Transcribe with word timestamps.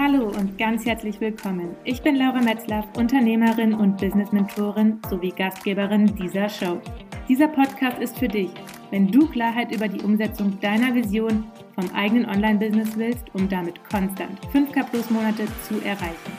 Hallo 0.00 0.28
und 0.28 0.56
ganz 0.58 0.86
herzlich 0.86 1.20
willkommen. 1.20 1.74
Ich 1.82 2.02
bin 2.02 2.14
Laura 2.14 2.40
Metzlaff, 2.40 2.84
Unternehmerin 2.96 3.74
und 3.74 3.96
Business-Mentorin 3.96 5.00
sowie 5.10 5.32
Gastgeberin 5.32 6.14
dieser 6.14 6.48
Show. 6.48 6.80
Dieser 7.28 7.48
Podcast 7.48 7.98
ist 7.98 8.16
für 8.16 8.28
dich, 8.28 8.50
wenn 8.92 9.10
du 9.10 9.26
Klarheit 9.26 9.74
über 9.74 9.88
die 9.88 10.00
Umsetzung 10.00 10.56
deiner 10.60 10.94
Vision 10.94 11.50
vom 11.74 11.92
eigenen 11.96 12.26
Online-Business 12.26 12.96
willst, 12.96 13.24
um 13.34 13.48
damit 13.48 13.82
konstant 13.90 14.38
5K 14.52 14.88
plus 14.88 15.10
Monate 15.10 15.46
zu 15.68 15.80
erreichen. 15.84 16.32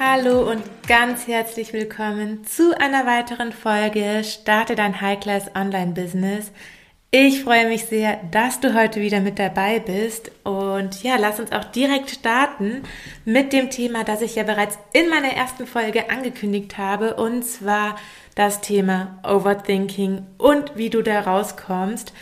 Hallo 0.00 0.50
und 0.50 0.64
ganz 0.88 1.28
herzlich 1.28 1.72
willkommen 1.72 2.42
zu 2.42 2.76
einer 2.76 3.06
weiteren 3.06 3.52
Folge 3.52 4.24
Starte 4.24 4.74
dein 4.74 5.00
High-Class 5.00 5.52
Online-Business. 5.54 6.50
Ich 7.16 7.44
freue 7.44 7.68
mich 7.68 7.84
sehr, 7.84 8.18
dass 8.32 8.58
du 8.58 8.74
heute 8.74 9.00
wieder 9.00 9.20
mit 9.20 9.38
dabei 9.38 9.78
bist. 9.78 10.32
Und 10.42 11.04
ja, 11.04 11.14
lass 11.16 11.38
uns 11.38 11.52
auch 11.52 11.62
direkt 11.62 12.10
starten 12.10 12.82
mit 13.24 13.52
dem 13.52 13.70
Thema, 13.70 14.02
das 14.02 14.20
ich 14.20 14.34
ja 14.34 14.42
bereits 14.42 14.80
in 14.92 15.08
meiner 15.10 15.28
ersten 15.28 15.64
Folge 15.64 16.10
angekündigt 16.10 16.76
habe. 16.76 17.14
Und 17.14 17.44
zwar 17.44 17.94
das 18.34 18.62
Thema 18.62 19.20
Overthinking 19.22 20.26
und 20.38 20.72
wie 20.74 20.90
du 20.90 21.02
da 21.02 21.20
rauskommst. 21.20 22.12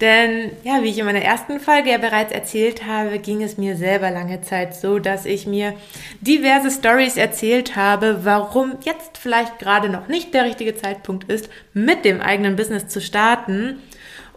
Denn 0.00 0.50
ja, 0.64 0.82
wie 0.82 0.88
ich 0.88 0.98
in 0.98 1.04
meiner 1.04 1.22
ersten 1.22 1.60
Folge 1.60 1.90
ja 1.90 1.98
bereits 1.98 2.32
erzählt 2.32 2.84
habe, 2.86 3.20
ging 3.20 3.44
es 3.44 3.56
mir 3.56 3.76
selber 3.76 4.10
lange 4.10 4.40
Zeit 4.40 4.74
so, 4.74 4.98
dass 4.98 5.26
ich 5.26 5.46
mir 5.46 5.74
diverse 6.22 6.72
Stories 6.72 7.16
erzählt 7.16 7.76
habe, 7.76 8.24
warum 8.24 8.78
jetzt 8.82 9.16
vielleicht 9.16 9.60
gerade 9.60 9.88
noch 9.88 10.08
nicht 10.08 10.34
der 10.34 10.44
richtige 10.44 10.74
Zeitpunkt 10.74 11.30
ist, 11.30 11.48
mit 11.72 12.04
dem 12.04 12.20
eigenen 12.20 12.56
Business 12.56 12.88
zu 12.88 13.00
starten 13.00 13.78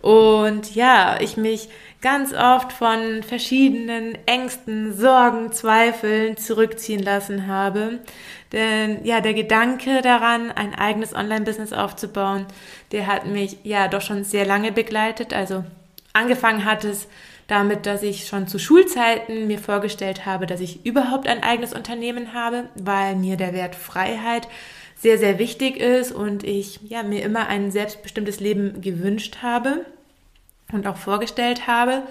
und 0.03 0.75
ja, 0.75 1.17
ich 1.21 1.38
mich 1.38 1.70
ganz 2.02 2.34
oft 2.34 2.73
von 2.73 3.23
verschiedenen 3.23 4.17
Ängsten, 4.25 4.94
Sorgen, 4.94 5.53
Zweifeln 5.53 6.36
zurückziehen 6.36 7.02
lassen 7.02 7.47
habe. 7.47 8.00
Denn 8.52 9.05
ja, 9.05 9.22
der 9.22 9.33
Gedanke 9.33 10.02
daran, 10.02 10.52
ein 10.52 10.75
eigenes 10.75 11.16
Online-Business 11.16 11.72
aufzubauen, 11.72 12.45
der 12.91 13.08
hat 13.08 13.28
mich 13.28 13.59
ja 13.63 13.88
doch 13.88 14.02
schon 14.02 14.25
sehr 14.25 14.45
lange 14.45 14.73
begleitet. 14.73 15.33
Also 15.33 15.63
angefangen 16.11 16.66
hat 16.66 16.83
es 16.83 17.08
damit, 17.47 17.85
dass 17.85 18.03
ich 18.03 18.28
schon 18.28 18.50
zu 18.50 18.59
Schulzeiten 18.59 19.47
mir 19.47 19.58
vorgestellt 19.58 20.25
habe, 20.25 20.47
dass 20.47 20.59
ich 20.59 20.85
überhaupt 20.85 21.30
ein 21.30 21.44
eigenes 21.44 21.72
Unternehmen 21.72 22.33
habe, 22.33 22.66
weil 22.75 23.16
mir 23.16 23.38
der 23.38 23.53
Wert 23.53 23.75
Freiheit 23.75 24.50
sehr, 25.04 25.18
sehr 25.18 25.38
wichtig 25.38 25.78
ist 25.78 26.14
und 26.14 26.46
ich 26.46 26.80
ja, 26.88 27.04
mir 27.04 27.23
immer 27.23 27.48
ein 27.48 27.72
selbstbestimmtes 27.72 28.40
Leben 28.40 28.80
gewünscht 28.80 29.40
habe 29.42 29.86
und 30.72 30.88
auch 30.88 30.96
vorgestellt 30.96 31.68
habe. 31.68 32.04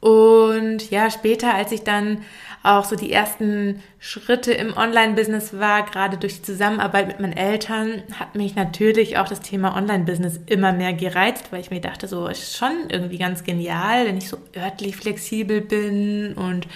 Und 0.00 0.90
ja, 0.90 1.10
später, 1.10 1.54
als 1.54 1.70
ich 1.70 1.82
dann 1.82 2.24
auch 2.62 2.86
so 2.86 2.96
die 2.96 3.12
ersten 3.12 3.82
Schritte 3.98 4.52
im 4.52 4.74
Online-Business 4.74 5.58
war, 5.58 5.84
gerade 5.84 6.16
durch 6.16 6.36
die 6.36 6.42
Zusammenarbeit 6.42 7.08
mit 7.08 7.20
meinen 7.20 7.36
Eltern, 7.36 8.02
hat 8.18 8.34
mich 8.34 8.56
natürlich 8.56 9.18
auch 9.18 9.28
das 9.28 9.40
Thema 9.40 9.76
Online-Business 9.76 10.40
immer 10.46 10.72
mehr 10.72 10.94
gereizt, 10.94 11.52
weil 11.52 11.60
ich 11.60 11.70
mir 11.70 11.82
dachte, 11.82 12.08
so 12.08 12.26
ist 12.26 12.56
schon 12.56 12.88
irgendwie 12.88 13.18
ganz 13.18 13.44
genial, 13.44 14.06
wenn 14.06 14.16
ich 14.16 14.30
so 14.30 14.38
örtlich 14.56 14.96
flexibel 14.96 15.60
bin 15.60 16.32
und 16.34 16.66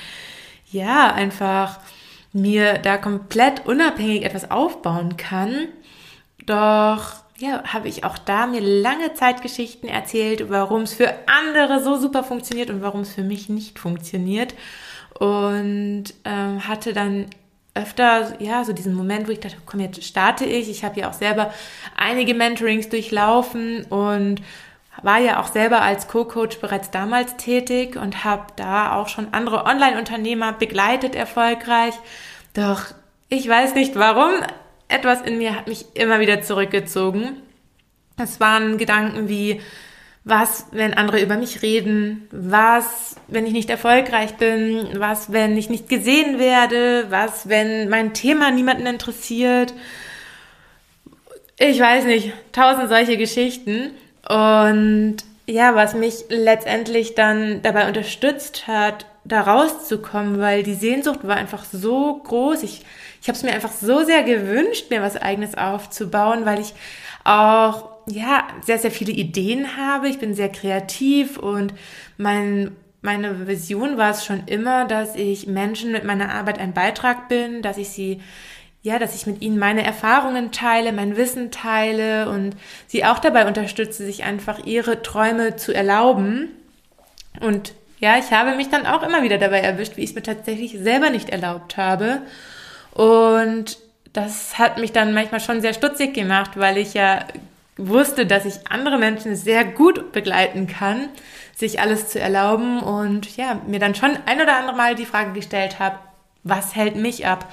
ja, 0.70 1.10
einfach 1.14 1.80
mir 2.32 2.74
da 2.78 2.96
komplett 2.96 3.66
unabhängig 3.66 4.24
etwas 4.24 4.50
aufbauen 4.50 5.16
kann. 5.16 5.68
Doch 6.46 7.14
ja, 7.38 7.62
habe 7.64 7.88
ich 7.88 8.04
auch 8.04 8.18
da 8.18 8.46
mir 8.46 8.60
lange 8.60 9.14
Zeit 9.14 9.42
Geschichten 9.42 9.86
erzählt, 9.86 10.50
warum 10.50 10.82
es 10.82 10.94
für 10.94 11.14
andere 11.26 11.82
so 11.82 11.96
super 11.96 12.24
funktioniert 12.24 12.70
und 12.70 12.82
warum 12.82 13.02
es 13.02 13.14
für 13.14 13.22
mich 13.22 13.48
nicht 13.48 13.78
funktioniert. 13.78 14.54
Und 15.18 16.04
ähm, 16.24 16.66
hatte 16.66 16.92
dann 16.92 17.26
öfter, 17.74 18.40
ja, 18.40 18.64
so 18.64 18.72
diesen 18.72 18.94
Moment, 18.94 19.28
wo 19.28 19.32
ich 19.32 19.40
dachte, 19.40 19.56
komm, 19.64 19.80
jetzt 19.80 20.02
starte 20.02 20.44
ich. 20.44 20.68
Ich 20.68 20.84
habe 20.84 21.00
ja 21.00 21.08
auch 21.08 21.14
selber 21.14 21.52
einige 21.96 22.34
Mentorings 22.34 22.88
durchlaufen 22.88 23.84
und 23.84 24.42
war 25.02 25.18
ja 25.18 25.40
auch 25.40 25.48
selber 25.48 25.82
als 25.82 26.08
Co-Coach 26.08 26.58
bereits 26.58 26.90
damals 26.90 27.36
tätig 27.36 27.96
und 27.96 28.24
habe 28.24 28.46
da 28.56 28.94
auch 28.94 29.08
schon 29.08 29.32
andere 29.32 29.64
Online-Unternehmer 29.64 30.52
begleitet 30.52 31.14
erfolgreich. 31.14 31.94
Doch 32.54 32.82
ich 33.28 33.48
weiß 33.48 33.74
nicht 33.74 33.94
warum, 33.94 34.32
etwas 34.88 35.20
in 35.22 35.38
mir 35.38 35.54
hat 35.54 35.68
mich 35.68 35.84
immer 35.94 36.20
wieder 36.20 36.42
zurückgezogen. 36.42 37.42
Es 38.16 38.40
waren 38.40 38.78
Gedanken 38.78 39.28
wie, 39.28 39.60
was, 40.24 40.66
wenn 40.72 40.94
andere 40.94 41.20
über 41.20 41.36
mich 41.36 41.62
reden? 41.62 42.28
Was, 42.30 43.16
wenn 43.28 43.46
ich 43.46 43.52
nicht 43.52 43.70
erfolgreich 43.70 44.34
bin? 44.36 44.88
Was, 44.98 45.32
wenn 45.32 45.56
ich 45.56 45.70
nicht 45.70 45.88
gesehen 45.88 46.38
werde? 46.38 47.06
Was, 47.10 47.48
wenn 47.48 47.88
mein 47.88 48.14
Thema 48.14 48.50
niemanden 48.50 48.86
interessiert? 48.86 49.72
Ich 51.58 51.80
weiß 51.80 52.04
nicht, 52.04 52.32
tausend 52.52 52.88
solche 52.88 53.16
Geschichten. 53.16 53.92
Und 54.28 55.16
ja, 55.46 55.74
was 55.74 55.94
mich 55.94 56.24
letztendlich 56.28 57.14
dann 57.14 57.62
dabei 57.62 57.88
unterstützt 57.88 58.68
hat, 58.68 59.06
da 59.24 59.42
rauszukommen, 59.42 60.38
weil 60.38 60.62
die 60.62 60.74
Sehnsucht 60.74 61.26
war 61.26 61.36
einfach 61.36 61.64
so 61.64 62.20
groß. 62.24 62.62
Ich, 62.62 62.84
ich 63.22 63.28
habe 63.28 63.36
es 63.36 63.42
mir 63.42 63.52
einfach 63.52 63.72
so 63.72 64.04
sehr 64.04 64.22
gewünscht, 64.22 64.90
mir 64.90 65.02
was 65.02 65.16
eigenes 65.16 65.56
aufzubauen, 65.56 66.44
weil 66.44 66.60
ich 66.60 66.74
auch 67.24 67.90
ja 68.06 68.46
sehr, 68.64 68.78
sehr 68.78 68.90
viele 68.90 69.12
Ideen 69.12 69.76
habe. 69.76 70.08
Ich 70.08 70.18
bin 70.18 70.34
sehr 70.34 70.50
kreativ 70.50 71.38
und 71.38 71.74
mein, 72.16 72.76
meine 73.02 73.46
Vision 73.46 73.98
war 73.98 74.10
es 74.10 74.24
schon 74.24 74.46
immer, 74.46 74.86
dass 74.86 75.14
ich 75.14 75.46
Menschen 75.46 75.92
mit 75.92 76.04
meiner 76.04 76.34
Arbeit 76.34 76.58
ein 76.58 76.74
Beitrag 76.74 77.28
bin, 77.28 77.62
dass 77.62 77.78
ich 77.78 77.88
sie 77.90 78.20
ja, 78.88 78.98
dass 78.98 79.14
ich 79.14 79.26
mit 79.26 79.42
ihnen 79.42 79.58
meine 79.58 79.84
Erfahrungen 79.84 80.50
teile, 80.50 80.92
mein 80.92 81.16
Wissen 81.16 81.50
teile 81.50 82.28
und 82.30 82.56
sie 82.86 83.04
auch 83.04 83.18
dabei 83.18 83.46
unterstütze, 83.46 84.04
sich 84.04 84.24
einfach 84.24 84.64
ihre 84.64 85.02
Träume 85.02 85.56
zu 85.56 85.74
erlauben. 85.74 86.48
Und 87.40 87.74
ja, 88.00 88.18
ich 88.18 88.32
habe 88.32 88.56
mich 88.56 88.70
dann 88.70 88.86
auch 88.86 89.02
immer 89.02 89.22
wieder 89.22 89.38
dabei 89.38 89.60
erwischt, 89.60 89.96
wie 89.96 90.02
ich 90.02 90.10
es 90.10 90.16
mir 90.16 90.22
tatsächlich 90.22 90.78
selber 90.78 91.10
nicht 91.10 91.28
erlaubt 91.28 91.76
habe. 91.76 92.22
Und 92.92 93.78
das 94.14 94.58
hat 94.58 94.78
mich 94.78 94.92
dann 94.92 95.12
manchmal 95.12 95.40
schon 95.40 95.60
sehr 95.60 95.74
stutzig 95.74 96.14
gemacht, 96.14 96.52
weil 96.54 96.78
ich 96.78 96.94
ja 96.94 97.26
wusste, 97.76 98.24
dass 98.24 98.46
ich 98.46 98.54
andere 98.70 98.98
Menschen 98.98 99.36
sehr 99.36 99.64
gut 99.64 100.12
begleiten 100.12 100.66
kann, 100.66 101.10
sich 101.54 101.80
alles 101.80 102.08
zu 102.08 102.18
erlauben 102.18 102.80
und 102.80 103.36
ja, 103.36 103.60
mir 103.66 103.80
dann 103.80 103.94
schon 103.94 104.16
ein 104.24 104.40
oder 104.40 104.56
andere 104.56 104.76
Mal 104.76 104.94
die 104.94 105.04
Frage 105.04 105.32
gestellt 105.32 105.78
habe, 105.78 105.98
was 106.42 106.74
hält 106.74 106.96
mich 106.96 107.26
ab? 107.26 107.52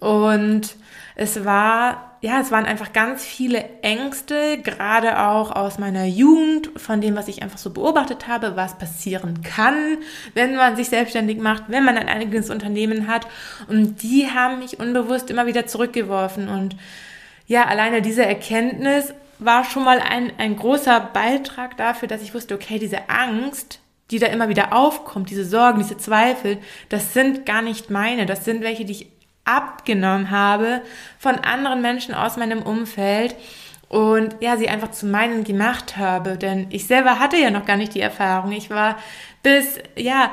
Und 0.00 0.76
es 1.20 1.44
war, 1.44 2.16
ja, 2.20 2.40
es 2.40 2.52
waren 2.52 2.64
einfach 2.64 2.92
ganz 2.92 3.24
viele 3.24 3.68
Ängste, 3.82 4.58
gerade 4.58 5.20
auch 5.20 5.50
aus 5.50 5.78
meiner 5.78 6.04
Jugend, 6.04 6.70
von 6.76 7.00
dem, 7.00 7.16
was 7.16 7.26
ich 7.26 7.42
einfach 7.42 7.58
so 7.58 7.70
beobachtet 7.70 8.28
habe, 8.28 8.54
was 8.54 8.78
passieren 8.78 9.42
kann, 9.42 9.98
wenn 10.34 10.54
man 10.54 10.76
sich 10.76 10.88
selbstständig 10.88 11.38
macht, 11.38 11.64
wenn 11.68 11.84
man 11.84 11.98
ein 11.98 12.08
eigenes 12.08 12.50
Unternehmen 12.50 13.08
hat. 13.08 13.26
Und 13.66 14.02
die 14.02 14.30
haben 14.30 14.60
mich 14.60 14.78
unbewusst 14.78 15.28
immer 15.30 15.46
wieder 15.46 15.66
zurückgeworfen. 15.66 16.48
Und 16.48 16.76
ja, 17.48 17.64
alleine 17.64 18.00
diese 18.00 18.24
Erkenntnis 18.24 19.12
war 19.40 19.64
schon 19.64 19.84
mal 19.84 20.00
ein, 20.00 20.32
ein 20.38 20.54
großer 20.54 21.00
Beitrag 21.00 21.76
dafür, 21.76 22.06
dass 22.06 22.22
ich 22.22 22.34
wusste, 22.34 22.54
okay, 22.54 22.78
diese 22.78 23.08
Angst, 23.08 23.80
die 24.12 24.18
da 24.18 24.28
immer 24.28 24.48
wieder 24.48 24.72
aufkommt, 24.72 25.30
diese 25.30 25.44
Sorgen, 25.44 25.80
diese 25.80 25.96
Zweifel, 25.96 26.58
das 26.88 27.12
sind 27.12 27.44
gar 27.44 27.62
nicht 27.62 27.90
meine, 27.90 28.24
das 28.26 28.44
sind 28.44 28.62
welche, 28.62 28.84
die 28.84 28.92
ich 28.92 29.17
abgenommen 29.48 30.30
habe 30.30 30.82
von 31.18 31.36
anderen 31.36 31.80
Menschen 31.80 32.14
aus 32.14 32.36
meinem 32.36 32.62
Umfeld 32.62 33.34
und 33.88 34.36
ja, 34.40 34.56
sie 34.56 34.68
einfach 34.68 34.90
zu 34.90 35.06
meinen 35.06 35.44
gemacht 35.44 35.96
habe, 35.96 36.36
denn 36.36 36.66
ich 36.70 36.86
selber 36.86 37.18
hatte 37.18 37.38
ja 37.38 37.50
noch 37.50 37.64
gar 37.64 37.76
nicht 37.76 37.94
die 37.94 38.00
Erfahrung. 38.00 38.52
Ich 38.52 38.68
war 38.68 38.98
bis 39.42 39.78
ja 39.96 40.30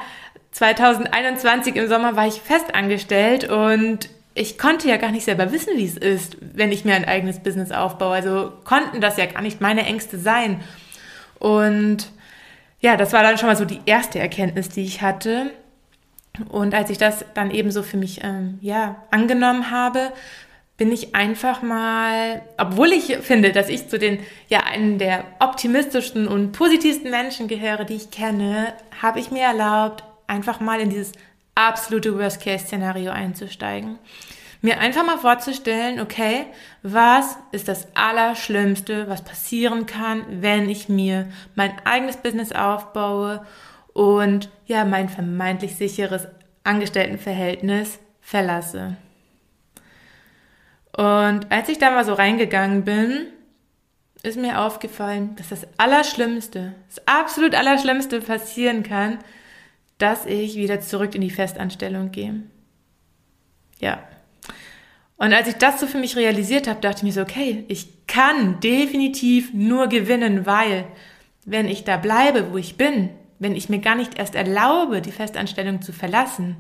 2021 0.52 1.76
im 1.76 1.88
Sommer 1.88 2.16
war 2.16 2.28
ich 2.28 2.42
festangestellt 2.42 3.50
und 3.50 4.10
ich 4.34 4.58
konnte 4.58 4.90
ja 4.90 4.98
gar 4.98 5.12
nicht 5.12 5.24
selber 5.24 5.54
wissen, 5.54 5.78
wie 5.78 5.86
es 5.86 5.96
ist, 5.96 6.38
wenn 6.42 6.74
ich 6.74 6.84
mir 6.84 6.96
ein 6.96 7.06
eigenes 7.06 7.40
Business 7.40 7.72
aufbaue. 7.72 8.14
Also 8.14 8.52
konnten 8.66 9.00
das 9.00 9.16
ja 9.16 9.26
gar 9.28 9.42
nicht 9.42 9.62
meine 9.62 9.86
Ängste 9.86 10.20
sein. 10.20 10.62
Und 11.40 12.12
ja, 12.82 12.98
das 12.98 13.14
war 13.14 13.24
dann 13.24 13.38
schon 13.38 13.48
mal 13.48 13.56
so 13.56 13.64
die 13.64 13.80
erste 13.86 14.20
Erkenntnis, 14.20 14.68
die 14.68 14.84
ich 14.84 15.02
hatte. 15.02 15.52
Und 16.50 16.74
als 16.74 16.90
ich 16.90 16.98
das 16.98 17.26
dann 17.34 17.52
eben 17.52 17.72
so 17.72 17.84
für 17.84 17.98
mich 17.98 18.24
ähm, 18.24 18.60
ja 18.62 19.04
angenommen 19.12 19.72
habe, 19.72 20.12
bin 20.78 20.92
ich 20.92 21.16
einfach 21.16 21.62
mal, 21.62 22.42
obwohl 22.58 22.92
ich 22.92 23.18
finde, 23.18 23.52
dass 23.52 23.70
ich 23.70 23.88
zu 23.88 23.98
den 23.98 24.20
ja 24.50 24.64
einen 24.64 24.98
der 24.98 25.24
optimistischsten 25.40 26.28
und 26.28 26.52
positivsten 26.52 27.10
Menschen 27.10 27.48
gehöre, 27.48 27.86
die 27.86 27.96
ich 27.96 28.12
kenne, 28.12 28.74
habe 29.02 29.20
ich 29.20 29.32
mir 29.32 29.44
erlaubt, 29.44 30.04
einfach 30.28 30.60
mal 30.60 30.82
in 30.82 30.90
dieses 30.90 31.14
absolute 31.56 32.18
Worst-Case-Szenario 32.18 33.12
einzusteigen. 33.12 33.98
Mir 34.62 34.80
einfach 34.80 35.06
mal 35.06 35.20
vorzustellen, 35.20 36.02
okay, 36.02 36.48
was 36.82 37.38
ist 37.52 37.68
das 37.68 37.88
Allerschlimmste, 37.96 39.08
was 39.08 39.24
passieren 39.24 39.86
kann, 39.86 40.26
wenn 40.42 40.70
ich 40.70 40.90
mir 40.90 41.28
mein 41.56 41.74
eigenes 41.86 42.18
Business 42.18 42.52
aufbaue 42.52 43.46
und 43.96 44.50
ja, 44.66 44.84
mein 44.84 45.08
vermeintlich 45.08 45.78
sicheres 45.78 46.28
Angestelltenverhältnis 46.66 47.98
verlasse. 48.20 48.98
Und 50.92 51.50
als 51.50 51.70
ich 51.70 51.78
da 51.78 51.92
mal 51.92 52.04
so 52.04 52.14
reingegangen 52.14 52.84
bin, 52.84 53.28
ist 54.22 54.38
mir 54.38 54.60
aufgefallen, 54.60 55.38
dass 55.38 55.48
das 55.48 55.66
Allerschlimmste, 55.78 56.74
das 56.90 57.08
absolut 57.08 57.56
Allerschlimmste 57.56 58.20
passieren 58.20 58.84
kann, 58.84 59.20
dass 59.98 60.26
ich 60.26 60.56
wieder 60.56 60.82
zurück 60.82 61.16
in 61.16 61.22
die 61.22 61.30
Festanstellung 61.30 62.12
gehe. 62.12 62.44
Ja. 63.80 64.04
Und 65.16 65.32
als 65.32 65.48
ich 65.48 65.56
das 65.56 65.80
so 65.80 65.88
für 65.88 66.00
mich 66.00 66.18
realisiert 66.18 66.68
habe, 66.68 66.82
dachte 66.82 66.98
ich 66.98 67.04
mir 67.04 67.14
so, 67.14 67.22
okay, 67.22 67.64
ich 67.70 68.08
kann 68.08 68.60
definitiv 68.60 69.54
nur 69.54 69.88
gewinnen, 69.88 70.46
weil 70.46 70.86
wenn 71.46 71.70
ich 71.70 71.86
da 71.86 71.96
bleibe, 71.96 72.52
wo 72.52 72.58
ich 72.58 72.76
bin, 72.76 73.12
wenn 73.40 73.56
ich 73.56 73.70
mir 73.70 73.80
gar 73.80 73.96
nicht 73.96 74.18
erst 74.18 74.36
erlaube, 74.36 75.02
die 75.02 75.12
Festanstellung 75.12 75.82
zu 75.82 75.94
verlassen, 75.94 76.58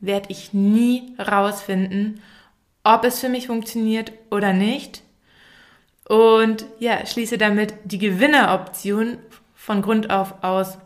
werde 0.00 0.26
ich 0.30 0.52
nie 0.52 1.14
rausfinden, 1.18 2.20
ob 2.82 3.04
es 3.04 3.20
für 3.20 3.28
mich 3.28 3.46
funktioniert 3.46 4.12
oder 4.30 4.52
nicht. 4.52 5.02
Und 6.08 6.66
ja, 6.78 7.04
schließe 7.06 7.38
damit 7.38 7.74
die 7.84 7.98
Gewinneroption 7.98 9.18
von 9.54 9.80
Grund 9.80 10.10
auf 10.10 10.44
aus. 10.44 10.78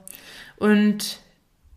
Und 0.56 1.18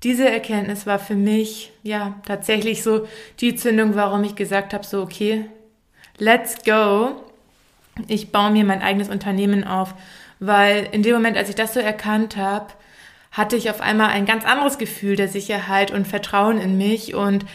diese 0.04 0.30
Erkenntnis 0.30 0.86
war 0.86 1.00
für 1.00 1.16
mich 1.16 1.72
ja 1.84 2.20
tatsächlich 2.26 2.84
so 2.84 3.08
die 3.40 3.56
Zündung, 3.56 3.96
warum 3.96 4.24
ich 4.24 4.36
gesagt 4.36 4.74
habe, 4.74 4.86
so 4.86 5.02
okay, 5.02 5.46
let's 6.18 6.64
go. 6.64 7.24
Ich 8.08 8.32
baue 8.32 8.52
mir 8.52 8.64
mein 8.64 8.82
eigenes 8.82 9.10
Unternehmen 9.10 9.64
auf, 9.64 9.94
weil 10.40 10.88
in 10.92 11.04
dem 11.04 11.14
Moment, 11.14 11.38
als 11.38 11.50
ich 11.50 11.56
das 11.56 11.74
so 11.74 11.80
erkannt 11.80 12.38
habe, 12.38 12.68
hatte 13.32 13.56
ich 13.56 13.70
auf 13.70 13.82
einmal 13.82 14.10
ein 14.10 14.26
ganz 14.26 14.46
anderes 14.46 14.78
Gefühl 14.78 15.16
der 15.16 15.28
Sicherheit 15.28 15.92
und 15.92 16.08
Vertrauen 16.08 16.60
in 16.60 16.78
mich 16.78 17.16
und 17.16 17.46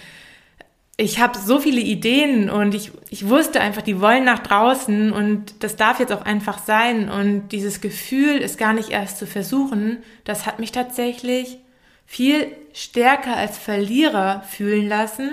ich 0.98 1.20
habe 1.20 1.38
so 1.38 1.58
viele 1.58 1.80
Ideen 1.80 2.48
und 2.48 2.74
ich, 2.74 2.90
ich 3.10 3.28
wusste 3.28 3.60
einfach, 3.60 3.82
die 3.82 4.00
wollen 4.00 4.24
nach 4.24 4.38
draußen 4.38 5.12
und 5.12 5.62
das 5.62 5.76
darf 5.76 6.00
jetzt 6.00 6.12
auch 6.12 6.22
einfach 6.22 6.58
sein. 6.58 7.10
Und 7.10 7.48
dieses 7.48 7.82
Gefühl, 7.82 8.40
es 8.42 8.56
gar 8.56 8.72
nicht 8.72 8.90
erst 8.90 9.18
zu 9.18 9.26
versuchen, 9.26 9.98
das 10.24 10.46
hat 10.46 10.58
mich 10.58 10.72
tatsächlich 10.72 11.58
viel 12.06 12.46
stärker 12.72 13.36
als 13.36 13.58
Verlierer 13.58 14.42
fühlen 14.48 14.88
lassen, 14.88 15.30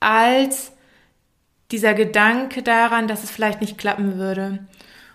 als 0.00 0.72
dieser 1.70 1.92
Gedanke 1.92 2.62
daran, 2.62 3.08
dass 3.08 3.24
es 3.24 3.30
vielleicht 3.30 3.60
nicht 3.60 3.76
klappen 3.76 4.16
würde. 4.16 4.60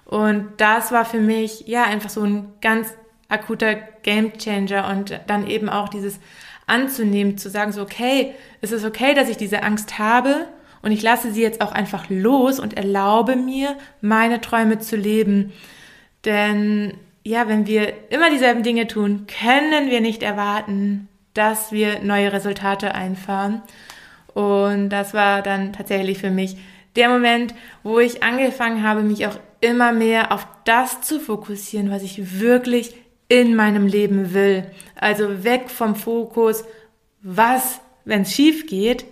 Und 0.05 0.49
das 0.57 0.91
war 0.91 1.05
für 1.05 1.19
mich 1.19 1.67
ja 1.67 1.83
einfach 1.85 2.09
so 2.11 2.21
ein 2.21 2.53
ganz 2.61 2.93
akuter 3.31 3.75
Gamechanger 4.03 4.89
und 4.89 5.19
dann 5.27 5.47
eben 5.47 5.69
auch 5.69 5.89
dieses 5.89 6.19
anzunehmen, 6.67 7.37
zu 7.37 7.49
sagen 7.49 7.71
so, 7.71 7.81
okay, 7.81 8.33
es 8.61 8.71
ist 8.71 8.85
okay, 8.85 9.13
dass 9.13 9.29
ich 9.29 9.37
diese 9.37 9.63
Angst 9.63 9.99
habe 9.99 10.47
und 10.81 10.91
ich 10.91 11.01
lasse 11.01 11.31
sie 11.31 11.41
jetzt 11.41 11.61
auch 11.61 11.71
einfach 11.71 12.05
los 12.09 12.59
und 12.59 12.75
erlaube 12.75 13.35
mir, 13.35 13.77
meine 14.01 14.41
Träume 14.41 14.79
zu 14.79 14.95
leben. 14.95 15.51
Denn 16.25 16.93
ja, 17.23 17.47
wenn 17.47 17.67
wir 17.67 18.11
immer 18.11 18.29
dieselben 18.31 18.63
Dinge 18.63 18.87
tun, 18.87 19.27
können 19.27 19.89
wir 19.89 20.01
nicht 20.01 20.23
erwarten, 20.23 21.07
dass 21.33 21.71
wir 21.71 22.01
neue 22.01 22.33
Resultate 22.33 22.95
einfahren. 22.95 23.61
Und 24.33 24.89
das 24.89 25.13
war 25.13 25.41
dann 25.41 25.73
tatsächlich 25.73 26.17
für 26.17 26.31
mich 26.31 26.57
der 26.95 27.09
Moment, 27.09 27.53
wo 27.83 27.99
ich 27.99 28.23
angefangen 28.23 28.83
habe, 28.83 29.01
mich 29.01 29.27
auch 29.27 29.39
immer 29.61 29.91
mehr 29.91 30.31
auf 30.31 30.47
das 30.65 31.01
zu 31.01 31.19
fokussieren, 31.19 31.91
was 31.91 32.03
ich 32.03 32.39
wirklich 32.39 32.95
in 33.31 33.55
meinem 33.55 33.87
Leben 33.87 34.33
will. 34.33 34.65
Also 34.93 35.45
weg 35.45 35.69
vom 35.69 35.95
Fokus, 35.95 36.65
was, 37.21 37.79
wenn 38.03 38.23
es 38.23 38.33
schief 38.33 38.67
geht, 38.67 39.05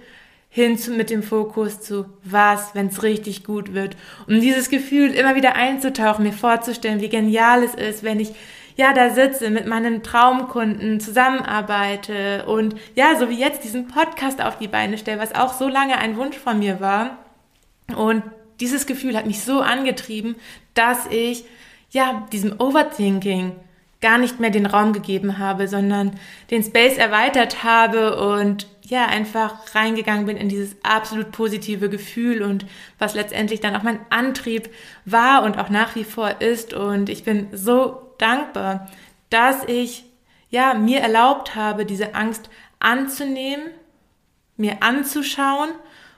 hin 0.49 0.77
zu, 0.77 0.91
mit 0.91 1.09
dem 1.09 1.23
Fokus 1.23 1.79
zu 1.79 2.03
was, 2.25 2.75
wenn 2.75 2.87
es 2.87 3.01
richtig 3.01 3.45
gut 3.45 3.73
wird. 3.73 3.95
Um 4.27 4.41
dieses 4.41 4.69
Gefühl 4.69 5.11
immer 5.11 5.35
wieder 5.35 5.55
einzutauchen, 5.55 6.25
mir 6.25 6.33
vorzustellen, 6.33 6.99
wie 6.99 7.07
genial 7.07 7.63
es 7.63 7.75
ist, 7.75 8.03
wenn 8.03 8.19
ich 8.19 8.33
ja 8.75 8.91
da 8.91 9.09
sitze, 9.11 9.49
mit 9.49 9.67
meinen 9.67 10.03
Traumkunden 10.03 10.99
zusammenarbeite 10.99 12.45
und 12.45 12.75
ja, 12.95 13.17
so 13.17 13.29
wie 13.29 13.39
jetzt 13.39 13.63
diesen 13.63 13.87
Podcast 13.87 14.41
auf 14.41 14.57
die 14.57 14.67
Beine 14.67 14.97
stelle, 14.97 15.21
was 15.21 15.33
auch 15.33 15.53
so 15.53 15.69
lange 15.69 15.97
ein 15.97 16.17
Wunsch 16.17 16.37
von 16.37 16.59
mir 16.59 16.81
war. 16.81 17.19
Und 17.95 18.23
dieses 18.59 18.85
Gefühl 18.85 19.15
hat 19.15 19.27
mich 19.27 19.39
so 19.43 19.61
angetrieben, 19.61 20.35
dass 20.73 21.07
ich 21.07 21.45
ja 21.89 22.27
diesem 22.33 22.59
Overthinking 22.59 23.53
gar 24.01 24.17
nicht 24.17 24.39
mehr 24.39 24.49
den 24.49 24.65
Raum 24.65 24.93
gegeben 24.93 25.37
habe, 25.39 25.67
sondern 25.67 26.17
den 26.51 26.63
Space 26.63 26.97
erweitert 26.97 27.63
habe 27.63 28.17
und 28.19 28.67
ja, 28.89 29.05
einfach 29.05 29.75
reingegangen 29.75 30.25
bin 30.25 30.37
in 30.37 30.49
dieses 30.49 30.75
absolut 30.83 31.31
positive 31.31 31.89
Gefühl 31.89 32.41
und 32.41 32.65
was 32.97 33.13
letztendlich 33.13 33.59
dann 33.59 33.75
auch 33.75 33.83
mein 33.83 33.99
Antrieb 34.09 34.69
war 35.05 35.43
und 35.43 35.59
auch 35.59 35.69
nach 35.69 35.95
wie 35.95 36.03
vor 36.03 36.41
ist. 36.41 36.73
Und 36.73 37.09
ich 37.09 37.23
bin 37.23 37.47
so 37.51 38.13
dankbar, 38.17 38.89
dass 39.29 39.63
ich 39.65 40.05
ja 40.49 40.73
mir 40.73 41.01
erlaubt 41.01 41.55
habe, 41.55 41.85
diese 41.85 42.15
Angst 42.15 42.49
anzunehmen, 42.79 43.65
mir 44.57 44.81
anzuschauen 44.81 45.69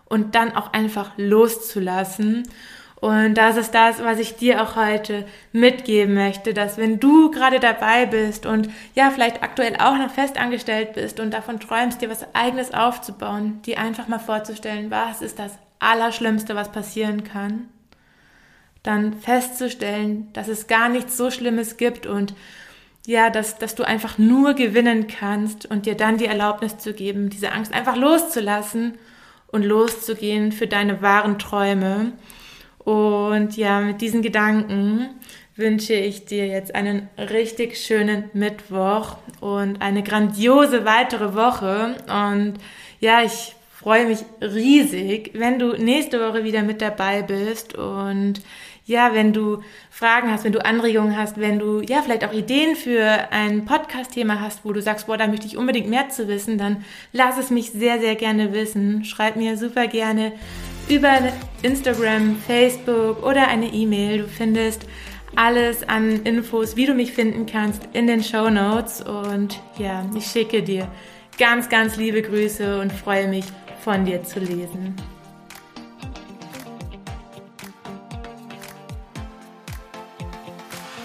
und 0.05 0.35
dann 0.35 0.55
auch 0.55 0.71
einfach 0.71 1.11
loszulassen 1.17 2.47
und 3.01 3.33
das 3.33 3.57
ist 3.57 3.73
das, 3.73 4.03
was 4.03 4.19
ich 4.19 4.35
dir 4.35 4.61
auch 4.61 4.75
heute 4.75 5.25
mitgeben 5.51 6.13
möchte, 6.13 6.53
dass 6.53 6.77
wenn 6.77 6.99
du 6.99 7.31
gerade 7.31 7.59
dabei 7.59 8.05
bist 8.05 8.45
und 8.45 8.69
ja, 8.93 9.09
vielleicht 9.09 9.41
aktuell 9.41 9.75
auch 9.77 9.97
noch 9.97 10.11
festangestellt 10.11 10.93
bist 10.93 11.19
und 11.19 11.33
davon 11.33 11.59
träumst, 11.59 11.99
dir 12.01 12.11
was 12.11 12.27
eigenes 12.35 12.75
aufzubauen, 12.75 13.59
dir 13.63 13.79
einfach 13.79 14.07
mal 14.07 14.19
vorzustellen, 14.19 14.91
was 14.91 15.23
ist 15.23 15.39
das 15.39 15.57
Allerschlimmste, 15.79 16.55
was 16.55 16.71
passieren 16.71 17.23
kann, 17.23 17.69
dann 18.83 19.13
festzustellen, 19.13 20.31
dass 20.33 20.47
es 20.47 20.67
gar 20.67 20.87
nichts 20.87 21.17
so 21.17 21.31
Schlimmes 21.31 21.77
gibt 21.77 22.05
und 22.05 22.35
ja, 23.07 23.31
dass, 23.31 23.57
dass 23.57 23.73
du 23.73 23.83
einfach 23.83 24.19
nur 24.19 24.53
gewinnen 24.53 25.07
kannst 25.07 25.65
und 25.65 25.87
dir 25.87 25.95
dann 25.95 26.17
die 26.17 26.27
Erlaubnis 26.27 26.77
zu 26.77 26.93
geben, 26.93 27.31
diese 27.31 27.51
Angst 27.51 27.73
einfach 27.73 27.95
loszulassen 27.95 28.99
und 29.47 29.63
loszugehen 29.63 30.51
für 30.51 30.67
deine 30.67 31.01
wahren 31.01 31.39
Träume. 31.39 32.11
Und 32.83 33.57
ja, 33.57 33.79
mit 33.81 34.01
diesen 34.01 34.21
Gedanken 34.21 35.09
wünsche 35.55 35.93
ich 35.93 36.25
dir 36.25 36.47
jetzt 36.47 36.73
einen 36.75 37.09
richtig 37.17 37.77
schönen 37.77 38.29
Mittwoch 38.33 39.17
und 39.39 39.81
eine 39.81 40.03
grandiose 40.03 40.85
weitere 40.85 41.35
Woche. 41.35 41.95
Und 42.07 42.55
ja, 42.99 43.21
ich 43.23 43.55
freue 43.71 44.07
mich 44.07 44.19
riesig, 44.41 45.31
wenn 45.33 45.59
du 45.59 45.73
nächste 45.73 46.19
Woche 46.19 46.43
wieder 46.43 46.61
mit 46.61 46.81
dabei 46.81 47.21
bist 47.21 47.75
und 47.75 48.41
ja, 48.85 49.13
wenn 49.13 49.31
du 49.31 49.63
Fragen 49.89 50.31
hast, 50.31 50.43
wenn 50.43 50.51
du 50.51 50.65
Anregungen 50.65 51.15
hast, 51.15 51.39
wenn 51.39 51.59
du 51.59 51.81
ja 51.81 52.01
vielleicht 52.01 52.25
auch 52.25 52.33
Ideen 52.33 52.75
für 52.75 53.31
ein 53.31 53.65
Podcast-Thema 53.65 54.41
hast, 54.41 54.65
wo 54.65 54.73
du 54.73 54.81
sagst, 54.81 55.07
boah, 55.07 55.17
da 55.17 55.27
möchte 55.27 55.47
ich 55.47 55.55
unbedingt 55.55 55.87
mehr 55.87 56.09
zu 56.09 56.27
wissen, 56.27 56.57
dann 56.57 56.83
lass 57.13 57.37
es 57.37 57.51
mich 57.51 57.71
sehr, 57.71 57.99
sehr 57.99 58.15
gerne 58.15 58.53
wissen. 58.53 59.05
Schreib 59.05 59.35
mir 59.35 59.55
super 59.57 59.87
gerne 59.87 60.33
über 60.91 61.17
Instagram, 61.63 62.35
Facebook 62.35 63.23
oder 63.23 63.47
eine 63.47 63.67
E-Mail. 63.67 64.19
Du 64.19 64.27
findest 64.27 64.85
alles 65.35 65.87
an 65.87 66.23
Infos, 66.23 66.75
wie 66.75 66.85
du 66.85 66.93
mich 66.93 67.13
finden 67.13 67.45
kannst, 67.45 67.81
in 67.93 68.07
den 68.07 68.23
Show 68.23 68.49
Notes. 68.49 69.01
Und 69.01 69.59
ja, 69.77 70.05
ich 70.15 70.25
schicke 70.25 70.61
dir 70.61 70.87
ganz, 71.37 71.69
ganz 71.69 71.97
liebe 71.97 72.21
Grüße 72.21 72.79
und 72.79 72.91
freue 72.91 73.27
mich, 73.27 73.45
von 73.83 74.05
dir 74.05 74.23
zu 74.23 74.39
lesen. 74.39 74.95